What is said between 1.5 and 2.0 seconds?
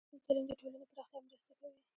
کوي.